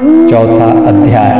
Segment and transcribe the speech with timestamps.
[0.00, 1.32] चौथा अध्याय,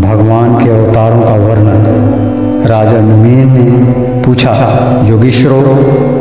[0.00, 4.52] भगवान के अवतारों का वर्णन। राजा नुमेन ने पूछा,
[5.04, 5.74] योगेश्वरों,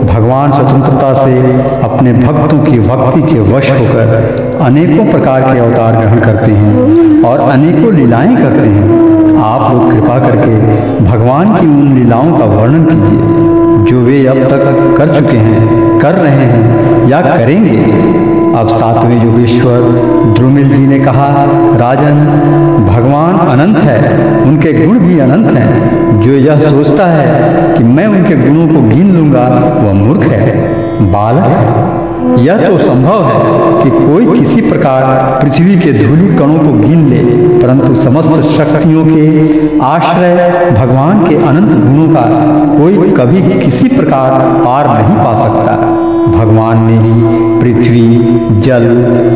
[0.06, 1.54] भगवान स्वतंत्रता से
[1.84, 7.40] अपने भक्तों की भक्ति के वश होकर अनेकों प्रकार के अवतार ग्रहण करते हैं और
[7.40, 10.56] अनेकों लीलाएँ करते हैं। आप लोग कृपा करके
[11.06, 16.14] भगवान की उन लीलाओं का वर्णन कीजिए, जो वे अब तक कर चुके हैं, कर
[16.14, 17.82] रहे हैं या करेंगे।
[18.60, 20.07] अब सातवें योगेश्वर
[20.38, 21.28] द्रुमिल जी ने कहा,
[21.78, 22.18] राजन,
[22.88, 28.36] भगवान अनंत है, उनके गुण भी अनंत हैं। जो यह सोचता है कि मैं उनके
[28.36, 29.48] गुणों को गिन लूँगा,
[29.80, 30.76] वह मूर्ख है।
[31.12, 35.04] बालक है यह तो संभव है कि कोई किसी प्रकार
[35.42, 37.22] पृथ्वी के धूलि कणों को गिन ले,
[37.60, 42.26] परंतु समस्त शक्तियों के आश्रय भगवान के अनंत गुणों का
[42.78, 44.32] कोई कभी किसी प्रकार
[44.66, 45.76] पार नहीं पा सकता।
[46.32, 47.14] भगवान ने ही
[47.62, 48.18] पृथ्वी,
[48.62, 48.86] जल,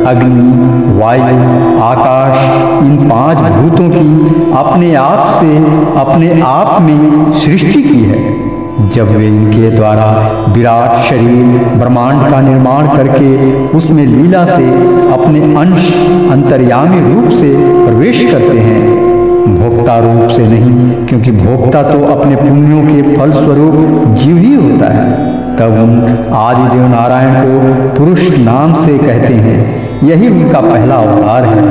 [0.08, 2.38] अग्नि, वायु, आकाश,
[2.86, 5.58] इन पाँच भूतों की अपने आप से,
[5.99, 8.52] अपने आप में सृष्टि की है।
[8.90, 10.05] जब वे इनके द्वारा
[10.49, 11.46] विराट शरीर,
[11.77, 14.70] ब्रह्मांड का निर्माण करके उसमें लीला से
[15.13, 15.91] अपने अंश,
[16.32, 17.54] अंतर्यामी रूप से
[17.85, 19.12] प्रवेश करते हैं,
[19.55, 24.85] भोक्ता रूप से नहीं, क्योंकि भोक्ता तो अपने पुण्यों के फल स्वरूप जीव ही होता
[24.85, 25.30] है।
[25.62, 31.63] तब उन आदिदेव नारायण को पुरुष नाम से कहते हैं। यही उनका पहला अवतार है।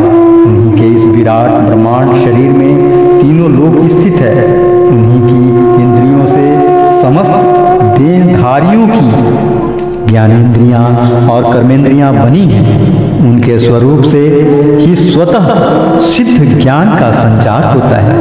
[0.45, 2.77] उन्हीं के इस विराट ब्रह्मांड शरीर में
[3.21, 4.45] तीनों लोक स्थित है।
[4.89, 5.49] उन्हीं की
[5.83, 6.45] इंद्रियों से
[7.03, 7.47] समस्त
[8.01, 10.85] देहधारियों की ज्ञानेन्द्रियाँ
[11.31, 14.19] और कर्मेंद्रियाँ बनी हैं। उनके स्वरूप से
[14.81, 15.49] ही स्वतः
[15.99, 18.19] सिद्ध ज्ञान का संचार होता है।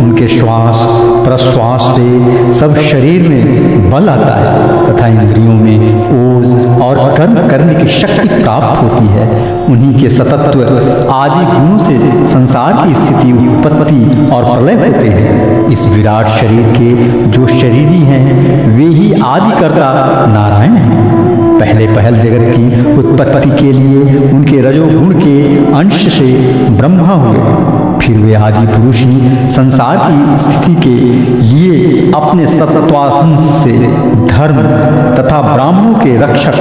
[0.00, 0.76] उनके श्वास,
[1.24, 7.74] प्रश्वास से सब शरीर में बल आता है। तथा इंद्रियों में ओज और कर्म करने
[7.74, 9.28] की शक्ति प्राप्त होती है।
[9.66, 10.62] उन्हीं के सतत्व
[11.10, 16.94] आदि गुणों से संसार की स्थिति उत्पत्ति और प्रलय होते हैं। इस विराट शरीर के
[17.28, 18.24] जो शरीरी हैं,
[18.76, 19.92] वे ही आदिकर्ता
[20.26, 21.10] नारायण हैं।
[21.60, 26.32] पहले पहल जगत की उत्पत्ति के लिए उनके रजोगुण के अंश से
[26.70, 30.94] ब्रह्मा हुए। फिर वे आदि पुरुष ही संसार की स्थिति के
[31.42, 33.72] लिए अपने सत्वासन से
[34.26, 34.56] धर्म
[35.14, 36.54] तथा ब्राह्मणों के रक्षक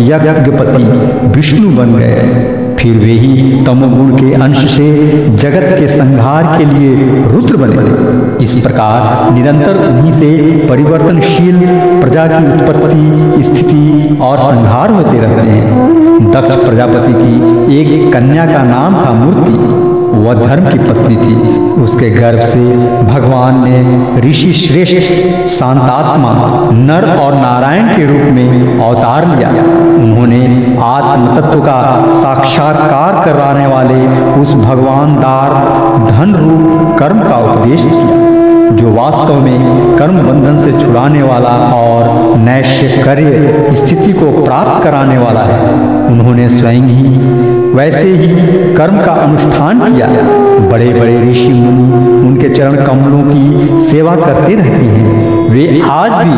[0.00, 0.84] यज्ञपति
[1.28, 4.88] विष्णु बन गए। फिर वे ही तमोगुण के अंश से
[5.36, 10.30] जगत के संहार के लिए रुद्र बने। इस प्रकार निरंतर उन्हीं से
[10.68, 11.60] परिवर्तनशील
[12.00, 18.62] प्रजा की उत्पत्ति, स्थिति और संहार होते रहते हैं। दक्ष प्रजापति की एक कन्या का
[18.62, 19.95] नाम था मूर्ति।
[20.26, 21.34] वह धर्म की पत्नी थी।
[21.82, 22.60] उसके गर्भ से
[23.04, 26.32] भगवान ने ऋषि श्रेष्ठ शांतात्मा
[26.72, 29.50] नर और नारायण के रूप में अवतार लिया।
[29.96, 30.40] उन्होंने
[30.84, 31.80] आत्म तत्व का
[32.22, 34.00] साक्षात्कार कराने वाले
[34.40, 38.24] उस भगवान दार धन रूप कर्म का उपदेश किया
[38.76, 45.18] जो वास्तव में कर्म बंधन से छुड़ाने वाला और नैश्य कार्य स्थिति को प्राप्त कराने
[45.18, 45.70] वाला है।
[46.06, 48.28] उन्होंने स्वयं ही वैसे ही
[48.74, 50.06] कर्म का अनुष्ठान किया।
[50.68, 56.36] बड़े बड़े ऋषि मुनि उनके चरण कमलों की सेवा करते रहते हैं। वे आज भी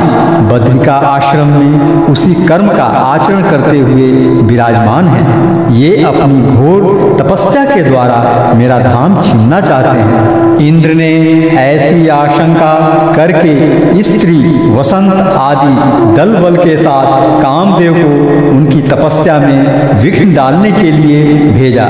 [0.48, 4.10] बद्रिका आश्रम में उसी कर्म का आचरण करते हुए
[4.42, 11.10] विराजमान हैं। ये अपनी घोर तपस्या के द्वारा मेरा धाम छीनना चाहते हैं। इंद्र ने
[11.58, 12.72] ऐसी आशंका
[13.16, 14.38] करके स्त्री,
[14.70, 21.34] वसंत आदि दल बल के साथ कामदेव को उनकी तपस्या में विघ्न डालने के लिए
[21.52, 21.84] भेजा।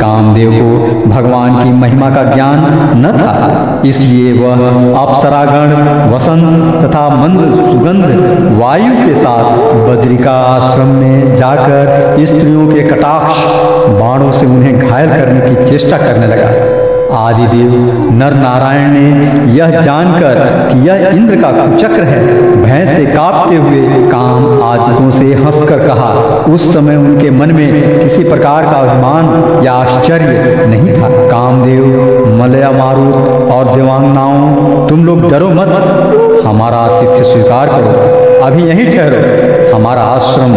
[0.00, 2.58] कामदेव को भगवान की महिमा का ज्ञान
[2.96, 5.74] न था, इसलिए वह अप्सरागण,
[6.12, 9.46] वसंत तथा मंद सुगंध, वायु के साथ
[9.88, 13.44] बद्रिका आश्रम में जाकर स्त्रियों के कटाक्ष
[14.00, 17.70] बाणों से उन्हें घायल करने की चेष्टा करने लगा। आदिदेव
[18.12, 20.34] नर नारायण ने यह जानकर
[20.72, 22.26] कि यह इंद्र का कुचक्र है।
[22.62, 26.08] भय से कांपते हुए काम आदिकों से हंसकर कहा,
[26.54, 31.84] उस समय उनके मन में किसी प्रकार का अभिमान या आश्चर्य नहीं था। कामदेव,
[32.42, 33.14] मलया मारुत
[33.52, 34.54] और देवांगनाओं
[34.88, 35.68] तुम लोग डरो मत।
[36.46, 40.54] हमारा आतिथ्य स्वीकार करो। अभी यहीं ठहरो। हमारा आश्रम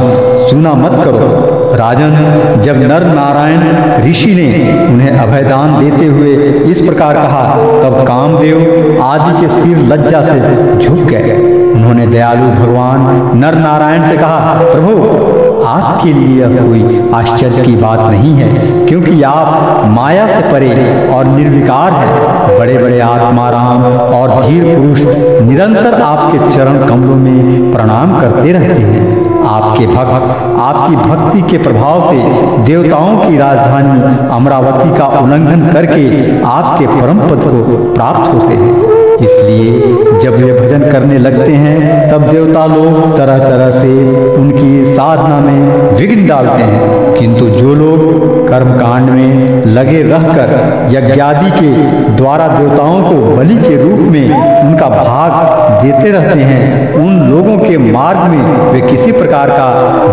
[0.49, 2.15] सुना मत करो। राजन,
[2.62, 6.33] जब नर नारायण ऋषि ने उन्हें अभयदान देते हुए
[6.71, 7.44] इस प्रकार कहा,
[7.83, 10.39] तब कामदेव आदि के सिर लज्जा से
[10.77, 11.38] झुक गए।
[11.71, 18.33] उन्होंने दयालु भगवान नर नारायण से कहा, प्रभु, आपके लिए कोई आश्चर्य की बात नहीं
[18.33, 18.50] है,
[18.88, 23.83] क्योंकि आप माया से परे और निर्विकार हैं। बड़े बड़े आत्माराम
[24.13, 25.01] और धीर पुरुष
[25.41, 29.20] निरंतर आपके चरण कमलों में प्रणाम करते रहते हैं।
[29.51, 32.18] आपके भक्त, आपकी भक्ति के प्रभाव से
[32.63, 39.81] देवताओं की राजधानी अमरावती का उल्लंघन करके आपके परम पद को प्राप्त होते हैं। इसलिए
[40.19, 43.92] जब वे भजन करने लगते हैं, तब देवता लोग तरह तरह से
[44.36, 48.20] उनकी साधना में विघ्न डालते हैं। किंतु जो लोग
[48.51, 50.50] कर्म कांड में लगे रहकर
[50.92, 51.69] यज्ञादि के
[52.15, 54.25] द्वारा देवताओं को बलि के रूप में
[54.62, 59.68] उनका भाग देते रहते हैं, उन लोगों के मार्ग में वे किसी प्रकार का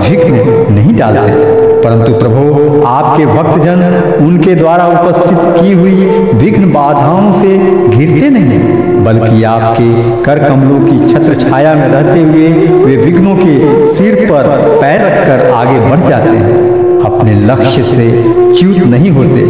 [0.09, 3.83] विघ्न नहीं डालते। परंतु प्रभु, आपके भक्तजन
[4.27, 7.57] उनके द्वारा उपस्थित की हुई विघ्न बाधाओं से
[7.89, 12.49] घिरते नहीं, बल्कि आपके कर कमलों की छत्र छाया में रहते हुए
[12.85, 14.49] वे विघ्नों के सिर पर
[14.81, 16.88] पैर रखकर आगे बढ़ जाते हैं।
[17.29, 19.43] अपने लक्ष्य से च्यूत नहीं होते।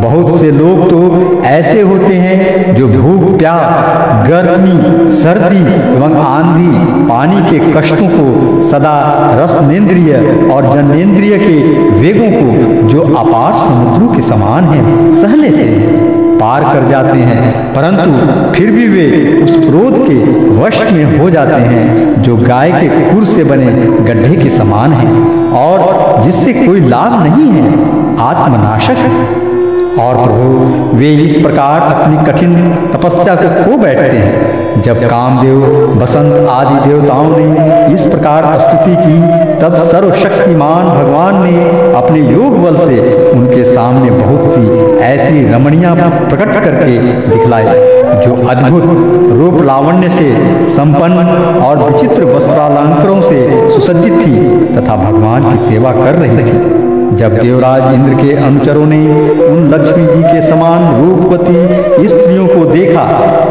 [0.00, 5.60] बहुत से लोग तो ऐसे होते हैं जो भूख, प्यास, गर्मी, सर्दी
[5.94, 6.68] एवं आंधी,
[7.08, 8.96] पानी के कष्टों को सदा
[9.42, 10.14] रसनेन्द्रिय
[10.52, 11.56] और जन्मेंद्रिय के
[12.00, 14.82] वेगों को जो अपार समुद्रों के समान है,
[15.22, 16.09] सह लेते हैं।
[16.40, 18.10] पार कर जाते हैं, परंतु
[18.54, 19.06] फिर भी वे
[19.44, 20.14] उस क्रोध के
[20.60, 23.66] वश में हो जाते हैं, जो गाय के कुर से बने
[24.04, 25.10] गड्ढे के समान है,
[25.50, 27.72] और जिससे कोई लाभ नहीं है,
[28.20, 29.40] आत्मनाशक है।
[30.00, 32.54] और प्रभु, वे इस प्रकार अपनी कठिन
[32.92, 35.60] तपस्या को खो बैठते हैं। जब कामदेव,
[36.00, 42.76] बसंत आदि देवताओं ने इस प्रकार स्तुति की, तब सर्वशक्तिमान भगवान ने अपने योग बल
[42.76, 44.62] से उनके सामने बहुत सी
[45.02, 46.98] ऐसी रमणियाँ प्रकट करके
[47.28, 47.64] दिखलाई,
[48.20, 48.84] जो अद्भुत
[49.32, 50.30] रूप लावण्य से
[50.70, 51.26] संपन्न
[51.64, 54.34] और विचित्र वस्त्रालंकरों से सुसज्जित थी
[54.76, 58.98] तथा भगवान की सेवा कर रही थी। जब देवराज इंद्र के अनुचरों ने
[59.46, 63.04] उन लक्ष्मी जी के समान रूपवती स्त्रियों को देखा,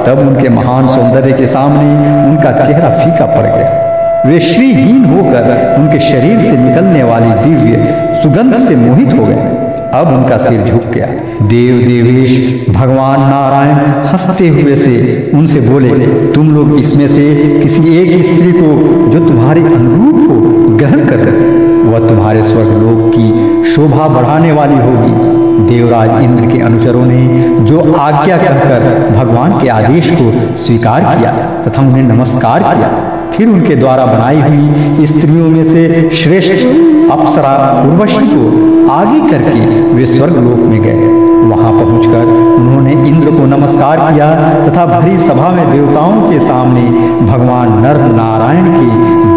[0.03, 1.89] तब उनके महान सौंदर्य के सामने
[2.29, 3.87] उनका चेहरा फीका पड़ गया।
[4.25, 9.57] वे श्रीहीन होकर उनके शरीर से निकलने वाली दिव्य सुगंध से मोहित हो गए।
[9.93, 11.07] अब उनका सिर झुक गया।
[11.47, 13.75] देव देवेश, भगवान नारायण
[14.07, 15.89] हँसते हुए से उनसे बोले,
[16.33, 22.07] तुम लोग इसमें से किसी एक स्त्री को जो तुम्हारे अनुरूप हो ग्रहण कर वह
[22.09, 27.21] तुम्हारे स्वर्गलोक की शोभा बढ़ाने वाली होगी। देवराज इंद्र के अनुचरों ने
[27.65, 28.83] जो आज्ञा कहकर
[29.15, 31.31] भगवान के आदेश को स्वीकार किया
[31.65, 32.89] तथा उन्हें नमस्कार किया,
[33.33, 36.65] फिर उनके द्वारा बनाई हुई स्त्रियों में से श्रेष्ठ
[37.11, 37.51] अप्सरा
[37.83, 41.17] उर्वशी को आगे करके वे स्वर्ग लोक में गए।
[41.49, 44.29] वहाँ पहुंचकर उन्होंने इंद्र को नमस्कार किया
[44.65, 46.81] तथा भरी सभा में देवताओं के सामने
[47.27, 48.87] भगवान नर नारायण के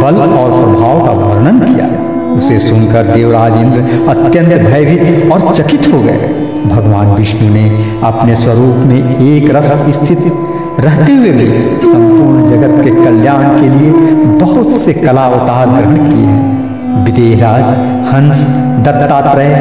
[0.01, 1.87] बल और प्रभाव का वर्णन किया।
[2.43, 3.81] उसे सुनकर देवराज इंद्र
[4.11, 6.31] अत्यंत भयभीत और चकित हो गए।
[6.67, 7.65] भगवान विष्णु ने
[8.05, 10.25] अपने स्वरूप में एक रस स्थित
[10.81, 11.47] रहते हुए भी
[11.83, 13.91] संपूर्ण जगत के कल्याण के लिए
[14.39, 17.65] बहुत से कला अवतार ग्रहण किए हैं। विदेहराज,
[18.09, 18.47] हंस,
[18.85, 19.55] दत्तात्रेय,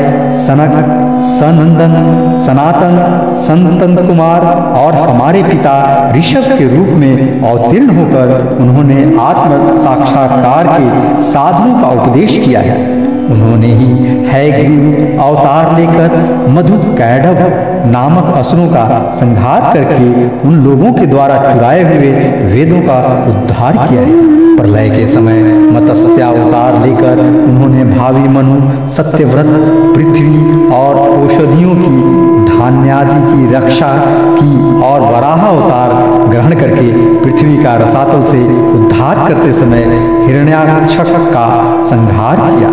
[0.48, 0.74] सनक
[1.32, 1.94] सनंदन,
[2.46, 2.96] सनातन,
[3.42, 4.46] संतन कुमार
[4.78, 5.74] और हमारे पिता
[6.16, 12.80] ऋषभ के रूप में अवतीर्ण होकर उन्होंने आत्म साक्षात्कार के साधनों का उपदेश किया है।
[13.32, 13.90] उन्होंने ही
[14.28, 14.42] है
[15.18, 16.16] अवतार लेकर
[16.50, 17.38] मधु कैडव
[17.92, 18.86] नामक असुरों का
[19.16, 22.12] संहार करके उन लोगों के द्वारा चुराए हुए
[22.52, 24.31] वेदों का उद्धार किया है।
[24.62, 25.42] प्रलय के समय
[25.74, 29.48] मत्स्यावतार लेकर उन्होंने भावी मनु, सत्यव्रत,
[29.96, 31.90] पृथ्वी और औषधियों की,
[32.50, 33.90] धान्यादि की रक्षा
[34.36, 34.52] की
[34.84, 35.94] और वराह अवतार
[36.30, 36.92] ग्रहण करके
[37.24, 39.86] पृथ्वी का रसातल से उद्धार करते समय
[40.28, 41.48] हिरण्याक्षक का
[41.82, 42.70] संहार किया।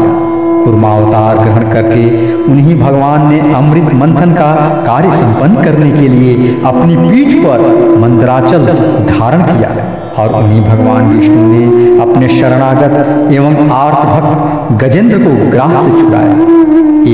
[0.65, 4.53] कुर्मावतार ग्रहण करके उन्हीं भगवान ने अमृत मंथन का
[4.87, 8.67] कार्य संपन्न करने के लिए अपनी पीठ पर मंदराचल
[9.07, 9.71] धारण किया।
[10.19, 11.65] और उन्हीं भगवान विष्णु ने
[12.03, 16.33] अपने शरणागत एवं आर्थ भक्त गजेंद्र को ग्राह से छुड़ाया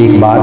[0.04, 0.38] एक बार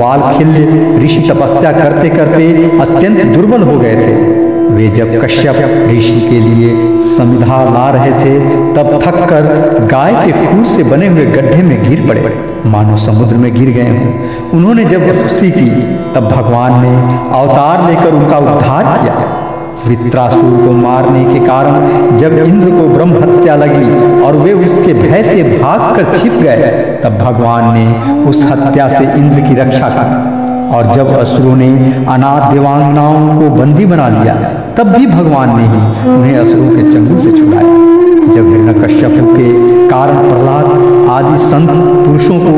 [0.00, 5.56] वालखिल्य ऋषि तपस्या करते करते अत्यंत दुर्बल हो गए थे। वे जब कश्यप
[5.90, 6.70] ऋषि के लिए
[7.16, 8.38] समिधा ला रहे थे,
[8.74, 9.42] तब थक कर
[9.90, 13.98] गाय के खूर से बने हुए गड्ढे में गिर पड़े। मानो समुद्र में गिर गए
[13.98, 15.70] हों। उन्होंने जब स्तुति की,
[16.14, 16.96] तब भगवान ने
[17.38, 19.43] अवतार लेकर उनका उद्धार किया।
[19.86, 25.22] वृत्रासुर को मारने के कारण जब इंद्र को ब्रह्म हत्या लगी और वे उसके भय
[25.22, 26.70] से भाग कर छिप गए,
[27.04, 27.86] तब भगवान ने
[28.24, 30.42] उस हत्या से इंद्र की रक्षा की।
[30.76, 31.68] और जब असुरों ने
[32.08, 34.34] अनाथ देवांगनाओं को बंदी बना लिया,
[34.76, 37.92] तब भी भगवान ने ही उन्हें असुरों के चंगुल से छुड़ाया।
[38.34, 39.52] जब हिरण्यकश्यप के
[39.88, 41.70] कारण प्रहलाद आदि संत
[42.06, 42.52] पुरुषों को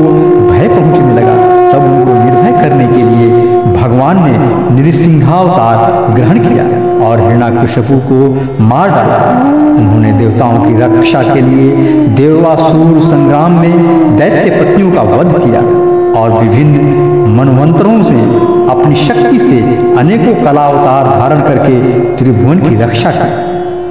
[0.51, 1.37] भय पहुँचने लगा,
[1.73, 3.29] तब उनको निर्भय करने के लिए
[3.73, 8.19] भगवान ने नृसिंहावतार ग्रहण किया। और हिरणाकशिपु को
[8.65, 9.17] मार डाला।
[9.73, 15.61] उन्होंने देवताओं की रक्षा के लिए देवासुर संग्राम में दैत्य पत्नियों का वध किया
[16.21, 18.21] और विभिन्न मनवंतरों से,
[18.71, 19.59] अपनी शक्ति से
[19.99, 23.45] अनेकों कला अवतार धारण करके त्रिभुवन की रक्षा की।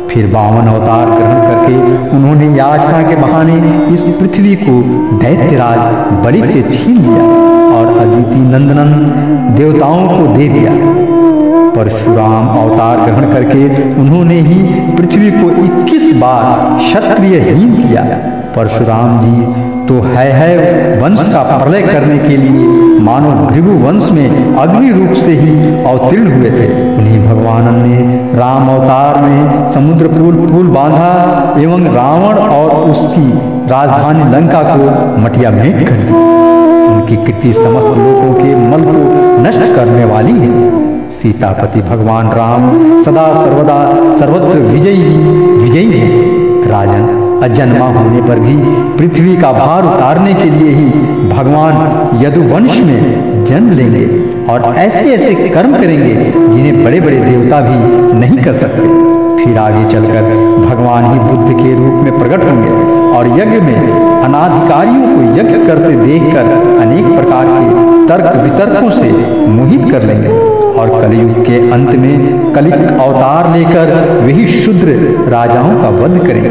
[0.09, 3.55] फिर बावन अवतार ग्रहण करके उन्होंने याचना के बहाने
[3.93, 4.81] इस पृथ्वी को
[5.19, 5.79] दैत्यराज
[6.25, 7.23] बलि से छीन लिया
[7.77, 10.71] और अदिति नंदनन देवताओं को दे दिया।
[11.85, 14.55] परशुराम अवतार ग्रहण करके उन्होंने ही
[14.91, 18.03] पृथ्वी को 21 बार क्षत्रियहीन किया।
[18.55, 24.55] परशुराम जी तो है है वंश का प्रलय करने के लिए मानो भृगु वंश में
[24.57, 25.51] अग्नि रूप से ही
[25.83, 27.99] अवतीर्ण हुए थे। उन्हीं भगवान ने
[28.37, 31.11] राम अवतार में समुद्र पुल पुल बांधा
[31.59, 33.27] एवं रावण और उसकी
[33.69, 36.23] राजधानी लंका को मटिया मेट कर दी।
[36.87, 39.05] उनकी कृति समस्त लोगों के मल को
[39.43, 42.63] नष्ट करने वाली है। सीतापति भगवान राम
[43.03, 43.77] सदा सर्वदा
[44.19, 45.15] सर्वत्र विजयी
[45.63, 46.09] विजयी है।
[46.69, 48.55] राजन अजन्मा होने पर भी
[48.97, 50.85] पृथ्वी का भार उतारने के लिए ही
[51.29, 54.05] भगवान यदुवंश में जन्म लेंगे
[54.51, 58.87] और ऐसे ऐसे कर्म करेंगे जिन्हें बड़े बड़े देवता भी नहीं कर सकते।
[59.37, 60.29] फिर आगे चलकर
[60.59, 62.69] भगवान ही बुद्ध के रूप में प्रकट होंगे
[63.17, 69.11] और यज्ञ में अनाधिकारियों को यज्ञ करते देखकर अनेक प्रकार के तर्क वितर्कों से
[69.49, 70.44] मोहित कर लेंगे।
[70.85, 74.87] और कलयुग के अंत में कलिक अवतार लेकर वही शुद्र
[75.27, 76.49] राजाओं का वध करेंगे।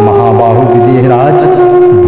[0.00, 1.34] महाबाहु विदेहराज,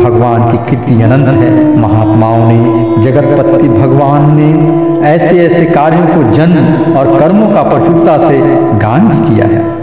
[0.04, 6.94] भगवान की कीर्ति अनंत है। महात्माओं ने, जगतपति भगवान ने ऐसे ऐसे कार्यों को जन्म
[6.96, 8.38] और कर्मों का प्रचुरता से
[8.78, 9.81] गान भी किया है।